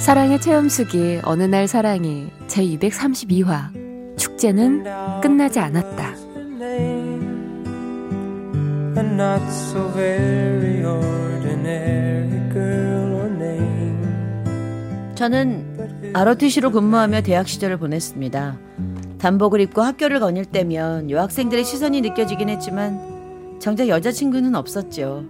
[0.00, 4.84] 사랑의 체험수기 어느 날 사랑이 제232화 축제는
[5.20, 6.14] 끝나지 않았다.
[15.14, 18.58] 저는 ROTC로 근무하며 대학 시절을 보냈습니다.
[19.18, 25.26] 단복을 입고 학교를 거닐 때면 여학생들의 시선이 느껴지긴 했지만 정작 여자친구는 없었죠.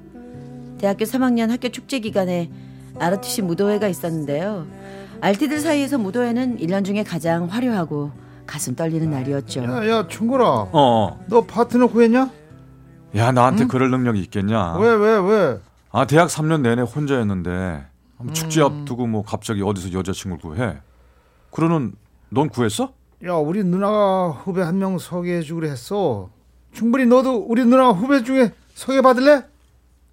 [0.79, 2.49] 대학교 3학년 학교 축제 기간에
[3.05, 4.67] ROTC 무도회가 있었는데요.
[5.21, 8.11] 알티들 사이에서 무도회는 1년 중에 가장 화려하고
[8.47, 9.63] 가슴 떨리는 날이었죠.
[9.65, 10.45] 야, 야, 충고라.
[10.73, 11.25] 어.
[11.29, 12.31] 너 파트너 구했냐?
[13.17, 13.69] 야, 나한테 응?
[13.69, 14.77] 그럴 능력이 있겠냐?
[14.79, 15.59] 왜, 왜, 왜?
[15.93, 17.85] 아, 대학 3년 내내 혼자였는데
[18.33, 18.67] 축제 음.
[18.67, 20.77] 앞두고 뭐 갑자기 어디서 여자친구를 구해?
[21.51, 21.93] 그러는
[22.29, 22.93] 넌 구했어?
[23.27, 26.31] 야, 우리 누나가 후배 한 명 소개해 주기로 했어.
[26.73, 29.45] 충분히 너도 우리 누나 후배 중에 소개받을래?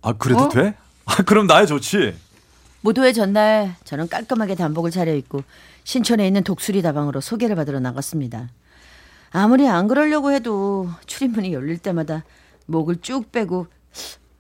[0.01, 0.49] 아, 그래도 어?
[0.49, 0.75] 돼?
[1.05, 2.15] 아, 그럼 나야 좋지.
[2.87, 5.41] 무도회 전날 저는 깔끔하게 단복을 차려입고
[5.83, 8.47] 신촌에 있는 독수리 다방으로 소개를 받으러 나갔습니다.
[9.31, 12.23] 아무리 안 그러려고 해도 출입문이 열릴 때마다
[12.65, 13.67] 목을 쭉 빼고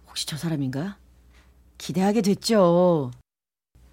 [0.07, 0.95] 혹시 저 사람인가?
[1.77, 3.11] 기대하게 됐죠.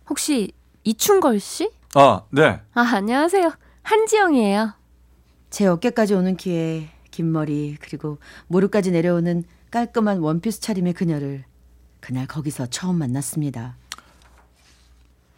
[0.09, 0.53] 혹시
[0.85, 1.69] 이충걸 씨?
[1.95, 2.61] 아, 네.
[2.75, 3.53] 아, 안녕하세요.
[3.83, 4.73] 한지영이에요.
[5.51, 11.43] 제 어깨까지 오는 키에 긴 머리 그리고 무릎까지 내려오는 깔끔한 원피스 차림의 그녀를
[11.99, 13.75] 그날 거기서 처음 만났습니다.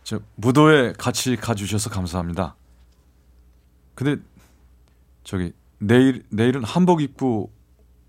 [0.07, 2.55] 저 무도회 같이 가주셔서 감사합니다.
[3.97, 4.23] 근데
[5.25, 7.51] 저기 내일 내일은 한복 입고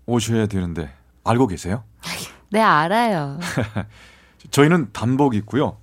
[0.06, 0.94] 오셔야 되는데
[1.24, 1.82] 알고 계세요?
[2.50, 3.40] 네, 알아요.
[4.52, 5.76] 저희는 단복 입고요.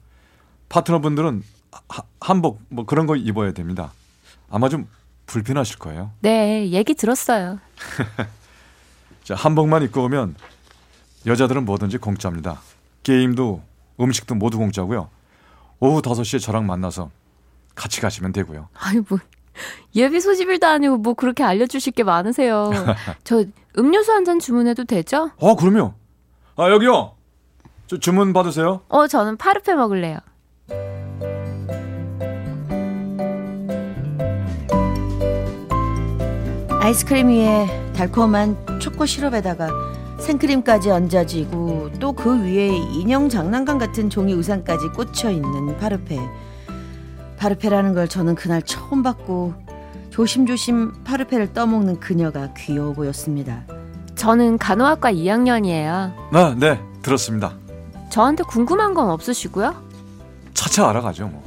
[0.69, 1.43] 파트너분들은
[1.89, 3.91] 하- 한복 뭐 그런 거 입어야 됩니다.
[4.49, 4.87] 아마 좀
[5.25, 6.13] 불편하실 거예요.
[6.21, 7.59] 네, 얘기 들었어요.
[9.25, 10.35] 자, 한복만 입고 오면
[11.25, 12.61] 여자들은 뭐든지 공짜입니다.
[13.03, 13.61] 게임도
[13.99, 15.09] 음식도 모두 공짜고요.
[15.79, 17.09] 오후 5시에 저랑 만나서
[17.75, 18.69] 같이 가시면 되고요.
[18.73, 19.19] 아니, 뭐,
[19.95, 22.71] 예비 소집일도 아니고 뭐 그렇게 알려주실 게 많으세요.
[23.23, 23.43] 저
[23.77, 25.31] 음료수 한 잔 주문해도 되죠?
[25.37, 25.93] 어, 그럼요.
[26.57, 27.13] 아, 여기요.
[27.87, 28.81] 저 주문 받으세요.
[28.87, 30.19] 어, 저는 파르페 먹을래요.
[36.81, 39.69] 아이스크림 위에 달콤한 초코 시럽에다가
[40.19, 46.17] 생크림까지 얹어지고 또 그 위에 인형 장난감 같은 종이 우산까지 꽂혀 있는 파르페.
[47.37, 49.53] 파르페라는 걸 저는 그날 처음 봤고
[50.09, 53.63] 조심조심 파르페를 떠먹는 그녀가 귀여워 보였습니다.
[54.15, 56.13] 저는 간호학과 2학년이에요.
[56.31, 56.79] 아, 네.
[57.01, 57.53] 들었습니다.
[58.09, 59.75] 저한테 궁금한 건 없으시고요?
[60.53, 61.43] 차차 알아가죠, 뭐.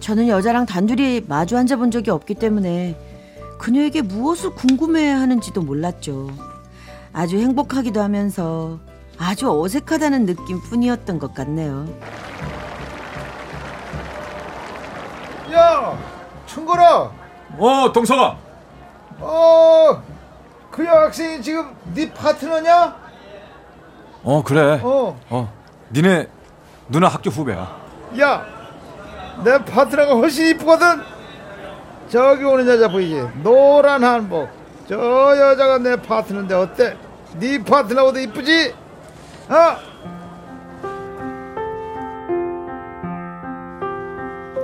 [0.00, 2.98] 저는 여자랑 단둘이 마주 앉아본 적이 없기 때문에
[3.58, 6.30] 그녀에게 무엇을 궁금해 하는지도 몰랐죠.
[7.14, 8.78] 아주 행복하기도 하면서
[9.18, 11.86] 아주 어색하다는 느낌 뿐이었던 것 같네요.
[15.52, 15.96] 야,
[16.46, 17.12] 충고라.
[17.56, 18.36] 어, 동서가.
[19.20, 20.02] 어,
[20.72, 22.96] 그 여학생이 지금 네 파트너냐?
[24.24, 24.80] 어, 그래.
[24.82, 25.52] 어, 어.
[25.92, 26.28] 니네
[26.88, 27.76] 누나 학교 후배야.
[28.20, 28.44] 야,
[29.44, 31.00] 내 파트너가 훨씬 이쁘거든.
[32.08, 33.28] 저기 오는 여자 보이지?
[33.44, 34.48] 노란 한복.
[34.88, 34.96] 저
[35.38, 36.96] 여자가 내 파트너인데 어때?
[37.38, 38.74] 네 파트너보다 이쁘지?
[39.48, 39.94] 어?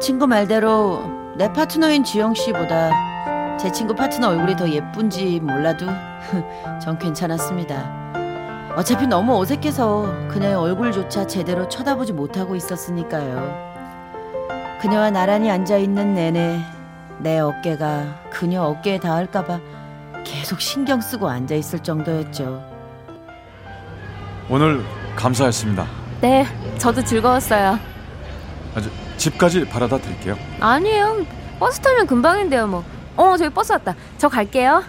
[0.00, 1.02] 친구 말대로
[1.36, 5.86] 내 파트너인 지영 씨보다 제 친구 파트너 얼굴이 더 예쁜지 몰라도
[6.80, 8.00] 전 괜찮았습니다.
[8.76, 13.70] 어차피 너무 어색해서 그녀의 얼굴조차 제대로 쳐다보지 못하고 있었으니까요.
[14.80, 16.60] 그녀와 나란히 앉아 있는 내내
[17.18, 19.60] 내 어깨가 그녀 어깨에 닿을까봐
[20.30, 22.62] 계속 신경 쓰고 앉아 있을 정도였죠.
[24.48, 24.84] 오늘
[25.16, 25.86] 감사했습니다.
[26.20, 26.46] 네,
[26.78, 27.78] 저도 즐거웠어요.
[28.74, 30.36] 아주 집까지 바라다 드릴게요.
[30.60, 31.26] 아니에요.
[31.58, 32.84] 버스 타면 금방인데요, 뭐.
[33.16, 33.94] 어, 저기 버스 왔다.
[34.18, 34.84] 저 갈게요.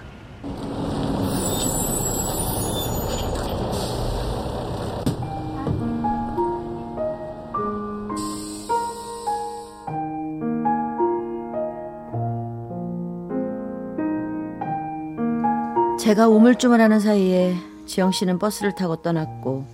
[16.01, 17.55] 제가 우물쭈물하는 사이에
[17.85, 19.67] 지영 씨는 버스를 타고 떠났고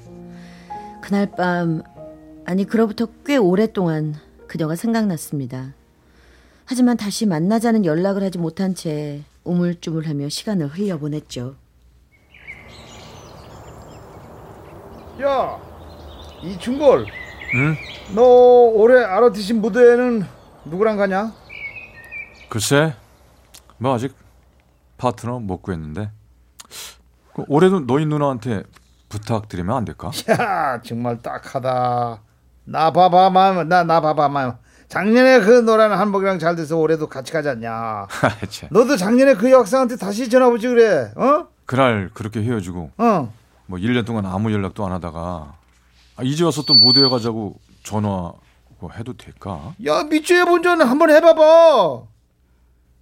[1.01, 1.83] 그날 밤
[2.45, 4.13] 아니 그로부터 꽤 오랫동안
[4.45, 5.73] 그녀가 생각났습니다.
[6.65, 11.55] 하지만 다시 만나자는 연락을 하지 못한 채 우물쭈물하며 시간을 흘려보냈죠.
[15.21, 15.61] 야,
[16.43, 17.05] 이충골,
[17.55, 17.75] 응?
[18.13, 20.25] 너 올해 ROTC 무대에는
[20.65, 21.33] 누구랑 가냐?
[22.49, 22.93] 글쎄,
[23.77, 24.13] 뭐 아직
[24.97, 26.11] 파트너 못 구했는데
[27.33, 28.63] 그 올해도 너희 누나한테
[29.09, 30.11] 부탁드리면 안 될까?
[30.29, 32.21] 야, 정말 딱하다.
[32.65, 34.57] 나 봐봐, 마, 나, 나 봐봐, 마.
[34.89, 38.07] 작년에 그 노란 한복이랑 잘 돼서 올해도 같이 가지 않냐.
[38.49, 41.47] 참, 너도 작년에 그 여학생한테 다시 전화 보지 그래, 어?
[41.65, 43.33] 그날 그렇게 헤어지고 어.
[43.65, 45.55] 뭐 1년 동안 아무 연락도 안 하다가
[46.15, 48.31] 아, 이제 와서 또 무대에 가자고 전화
[48.79, 49.73] 뭐 해도 될까?
[49.85, 52.03] 야, 밑주에 본전 한번 해봐봐.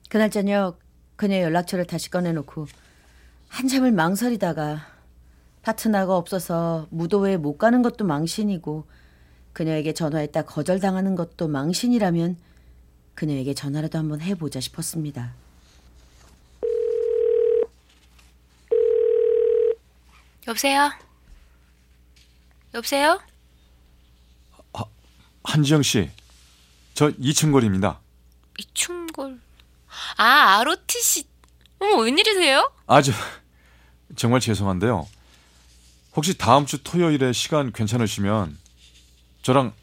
[0.10, 0.80] 그날 저녁
[1.16, 2.68] 그녀의 연락처를 다시 꺼내놓고
[3.48, 4.88] 한참을 망설이다가
[5.62, 8.86] 파트너가 없어서 무도회에 못 가는 것도 망신이고
[9.54, 12.38] 그녀에게 전화했다 거절당하는 것도 망신이라면
[13.16, 15.34] 그녀에게 전화라도 한번 해보자 싶었습니다.
[20.48, 20.92] 여보세요?
[22.74, 23.20] 여보세요?
[25.46, 26.10] 한지영 씨,
[26.94, 28.00] 저 이층걸입니다.
[28.60, 29.40] 이충골.
[30.18, 31.26] 아, ROTC.
[31.80, 32.72] 어머, 웬일이세요?
[32.88, 33.12] 아주
[34.16, 35.08] 정말 죄송한데요.
[36.16, 38.58] 혹시 다음 주 토요일에 시간 괜찮으시면
[39.42, 39.74] 저랑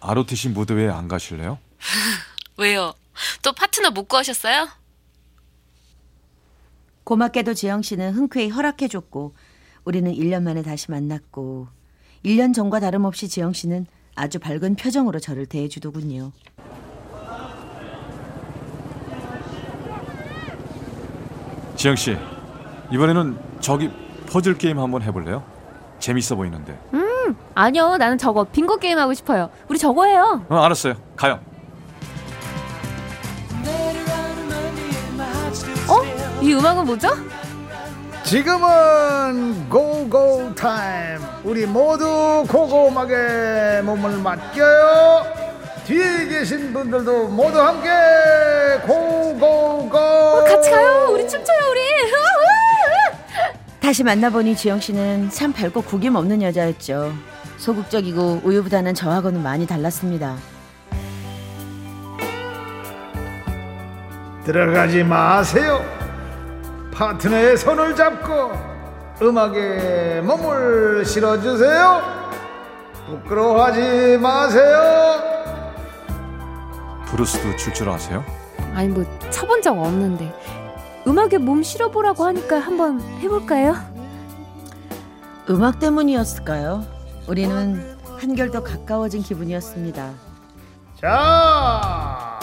[0.00, 1.58] ROTC 무대회 안 가실래요?
[2.56, 2.94] 왜요?
[3.42, 4.68] 또 파트너 못 구하셨어요?
[7.04, 9.34] 고맙게도 지영 씨는 흔쾌히 허락해줬고
[9.84, 11.68] 우리는 1년 만에 다시 만났고
[12.24, 16.32] 1년 전과 다름없이 지영 씨는 아주 밝은 표정으로 저를 대해주더군요.
[21.86, 22.18] 지영 씨,
[22.90, 23.92] 이번에는 저기
[24.28, 25.44] 퍼즐 게임 한번 해볼래요?
[26.00, 26.76] 재밌어 보이는데.
[27.54, 29.50] 아니요, 나는 저거 빙고 게임 하고 싶어요.
[29.68, 30.44] 우리 저거 해요.
[30.48, 30.94] 어, 알았어요.
[31.14, 31.38] 가요.
[35.86, 36.42] 어?
[36.42, 37.10] 이 음악은 뭐죠?
[38.24, 41.20] 지금은 고고 타임.
[41.44, 45.24] 우리 모두 고고하게 몸을 맡겨요.
[45.84, 47.88] 뒤에 계신 분들도 모두 함께
[48.84, 49.96] 고고고.
[49.96, 51.10] 어, 같이 가요.
[51.12, 51.26] 우리.
[53.86, 57.12] 다시 만나보니 지영 씨는 참 밝고 구김 없는 여자였죠.
[57.56, 60.34] 소극적이고 우유부단한 저하고는 많이 달랐습니다.
[64.44, 65.84] 들어가지 마세요.
[66.92, 68.50] 파트너의 손을 잡고
[69.22, 72.02] 음악에 몸을 실어주세요.
[73.06, 75.22] 부끄러워하지 마세요.
[77.04, 78.24] 브루스도 출줄 아세요?
[78.74, 80.65] 아니, 뭐, 쳐본 적 없는데.
[81.06, 83.76] 음악에 몸 실어보라고 하니까 한번 해볼까요?
[85.48, 86.84] 음악 때문이었을까요?
[87.28, 90.10] 우리는 한결 더 가까워진 기분이었습니다.
[91.00, 92.38] 자,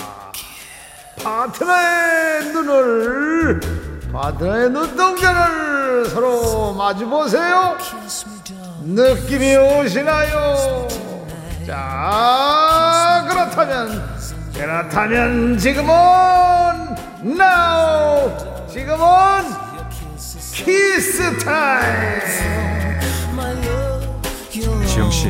[1.21, 3.59] 파트너의 눈을,
[4.13, 7.77] 파트너의 눈동자를 서로 마주 보세요.
[8.83, 10.87] 느낌이 오시나요?
[11.65, 14.03] 자, 그렇다면,
[14.53, 15.93] 그렇다면 지금은
[17.25, 19.05] now, 지금은
[20.53, 22.21] 키스 타임.
[24.87, 25.27] 지영 씨,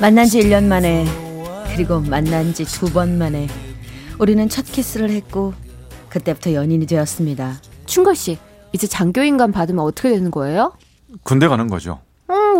[0.00, 1.04] 만난 지 1년 만에
[1.74, 3.48] 그리고 만난 지 두 번 만에
[4.18, 5.54] 우리는 첫 키스를 했고
[6.08, 7.60] 그때부터 연인이 되었습니다.
[7.86, 8.38] 충걸 씨,
[8.72, 10.72] 이제 장교인감 받으면 어떻게 되는 거예요?
[11.24, 12.00] 군대 가는 거죠.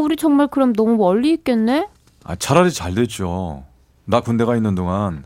[0.05, 1.89] 어, 우리 정말 그럼 너무 멀리 있겠네?
[2.25, 3.65] 아, 차라리 잘 됐죠.
[4.05, 5.25] 나 군대 가 있는 동안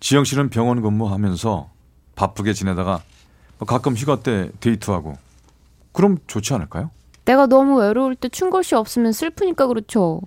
[0.00, 1.68] 지영 씨는 병원 근무하면서
[2.16, 3.02] 바쁘게 지내다가
[3.58, 5.16] 뭐 가끔 휴가 때 데이트하고
[5.92, 6.90] 그럼 좋지 않을까요?
[7.26, 10.22] 내가 너무 외로울 때 충걸 씨 없으면 슬프니까 그렇죠.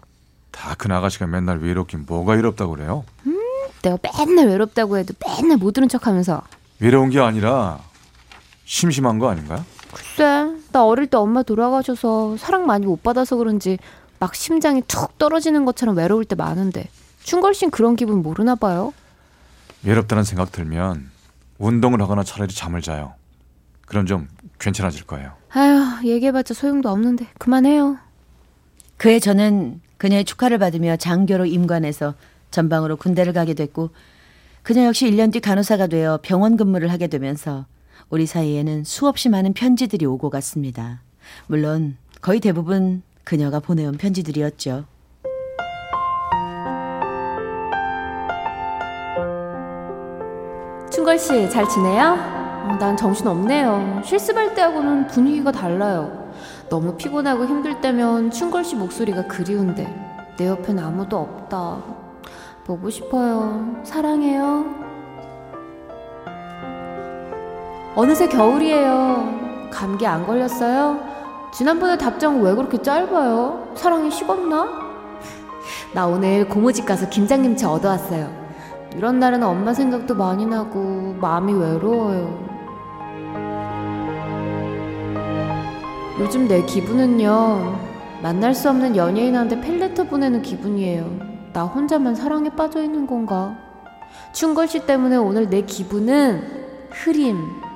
[0.51, 3.03] 다그 나가시가 맨날 외롭긴 뭐가 외롭다고 그래요?
[3.81, 3.97] 내가
[4.27, 6.43] 맨날 외롭다고 해도 맨날 못 들은 척 하면서.
[6.79, 7.79] 외로운 게 아니라
[8.65, 9.65] 심심한 거 아닌가요?
[9.91, 13.77] 글쎄, 나 어릴 때 엄마 돌아가셔서 사랑 많이 못 받아서 그런지
[14.19, 16.87] 막 심장이 툭 떨어지는 것처럼 외로울 때 많은데
[17.23, 18.93] 충걸 씨는 그런 기분 모르나 봐요.
[19.83, 21.09] 외롭다는 생각 들면
[21.57, 23.13] 운동을 하거나 차라리 잠을 자요.
[23.85, 24.27] 그럼 좀
[24.59, 25.33] 괜찮아질 거예요.
[25.53, 27.97] 아휴, 얘기해봤자 소용도 없는데 그만해요.
[28.97, 32.13] 그해 저는 그녀의 축하를 받으며 장교로 임관해서
[32.51, 33.89] 전방으로 군대를 가게 됐고
[34.63, 37.65] 그녀 역시 1년 뒤 간호사가 되어 병원 근무를 하게 되면서
[38.09, 41.01] 우리 사이에는 수없이 많은 편지들이 오고 갔습니다.
[41.47, 44.85] 물론 거의 대부분 그녀가 보내온 편지들이었죠.
[50.91, 52.13] 충걸 씨 잘 지내요?
[52.67, 54.01] 어, 난 정신 없네요.
[54.03, 56.31] 실습할 때하고는 분위기가 달라요.
[56.69, 59.87] 너무 피곤하고 힘들 때면 춘걸 씨 목소리가 그리운데
[60.37, 61.83] 내 옆엔 아무도 없다.
[62.65, 63.81] 보고 싶어요.
[63.83, 64.90] 사랑해요.
[67.95, 69.69] 어느새 겨울이에요.
[69.69, 70.99] 감기 안 걸렸어요?
[71.53, 73.73] 지난번에 답장 왜 그렇게 짧아요?
[73.75, 74.91] 사랑이 식었나?
[75.93, 78.29] 나 오늘 고모집 가서 김장김치 얻어왔어요.
[78.95, 82.51] 이런 날은 엄마 생각도 많이 나고 마음이 외로워요.
[86.19, 87.91] 요즘 내 기분은요.
[88.21, 91.09] 만날 수 없는 연예인한테 펠레터 보내는 기분이에요.
[91.51, 93.57] 나 혼자만 사랑에 빠져 있는 건가?
[94.31, 97.70] 춘걸 씨 때문에 오늘 내 기분은 흐림.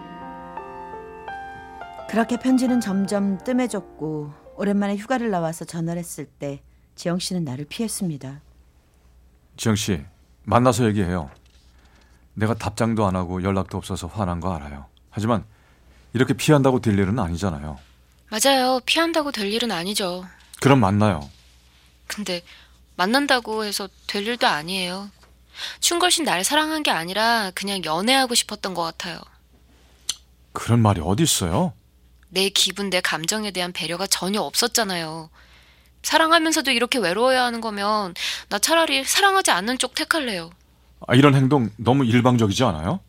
[2.10, 6.62] 그렇게 편지는 점점 뜸해졌고 오랜만에 휴가를 나와서 전화를 했을 때
[6.96, 8.42] 지영 씨는 나를 피했습니다.
[9.58, 10.04] 지영 씨,
[10.44, 11.30] 만나서 얘기해요.
[12.34, 14.86] 내가 답장도 안 하고 연락도 없어서 화난 거 알아요.
[15.10, 15.46] 하지만
[16.14, 17.78] 이렇게 피한다고 될 일은 아니잖아요.
[18.30, 18.80] 맞아요.
[18.86, 20.26] 피한다고 될 일은 아니죠.
[20.62, 21.30] 그럼 만나요.
[22.08, 22.42] 근데
[22.96, 25.10] 만난다고 해서 될 일도 아니에요.
[25.80, 29.20] 춘걸신 날 사랑한 게 아니라 그냥 연애하고 싶었던 것 같아요.
[30.54, 31.74] 그런 말이 어디 있어요?
[32.36, 35.30] 내 기분, 내 감정에 대한 배려가 전혀 없었잖아요.
[36.04, 38.14] 사랑하면서도 이렇게 외로워야 하는 거면
[38.50, 40.52] 나 차라리 사랑하지 않는 쪽 택할래요.
[41.08, 43.00] 아, 이런 행동 너무 일방적이지 않아요?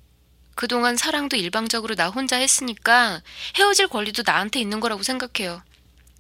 [0.55, 3.21] 그동안 사랑도 일방적으로 나 혼자 했으니까
[3.59, 5.61] 헤어질 권리도 나한테 있는 거라고 생각해요.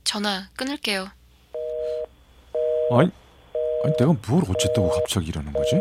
[0.02, 1.08] 전화 끊을게요.
[2.90, 3.10] 아니,
[3.84, 5.80] 아니 내가 뭘 어쨌다고 갑자기 이러는 거지?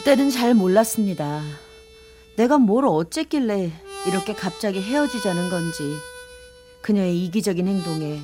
[0.00, 1.42] 그때는 잘 몰랐습니다.
[2.36, 3.70] 내가 뭘 어쨌길래
[4.06, 5.94] 이렇게 갑자기 헤어지자는 건지
[6.80, 8.22] 그녀의 이기적인 행동에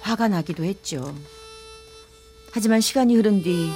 [0.00, 1.14] 화가 나기도 했죠.
[2.50, 3.70] 하지만 시간이 흐른 뒤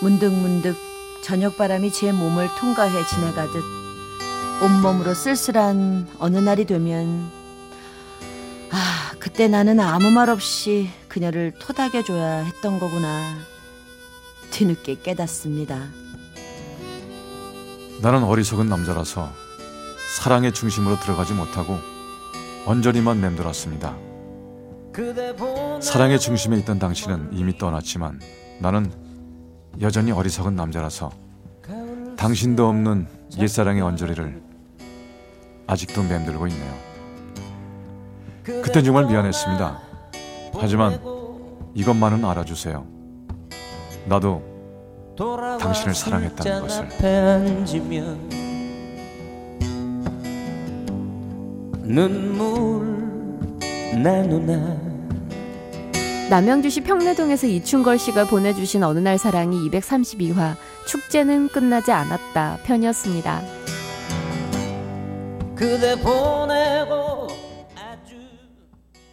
[0.00, 0.76] 문득문득
[1.22, 3.62] 저녁 바람이 제 몸을 통과해 지나가듯
[4.60, 7.30] 온몸으로 쓸쓸한 어느 날이 되면
[8.72, 13.38] 아 그때 나는 아무 말 없이 그녀를 토닥여줘야 했던 거구나
[14.50, 16.09] 뒤늦게 깨닫습니다.
[18.02, 19.28] 나는 어리석은 남자라서
[20.16, 21.78] 사랑의 중심으로 들어가지 못하고
[22.66, 23.94] 언저리만 맴돌았습니다.
[25.80, 28.20] 사랑의 중심에 있던 당신은 이미 떠났지만
[28.58, 28.90] 나는
[29.80, 31.10] 여전히 어리석은 남자라서
[32.16, 33.06] 당신도 없는
[33.38, 34.42] 옛사랑의 언저리를
[35.66, 36.74] 아직도 맴돌고 있네요.
[38.44, 39.80] 그땐 정말 미안했습니다.
[40.54, 41.00] 하지만
[41.74, 42.86] 이것만은 알아주세요.
[44.06, 44.49] 나도
[45.58, 46.88] 당신을 사랑했다는 것을.
[56.30, 60.54] 남양주시 평내동에서 이춘걸 씨가 보내주신 어느 날 사랑이 232화
[60.86, 63.42] 축제는 끝나지 않았다 편이었습니다.
[65.54, 66.99] 그대 보내고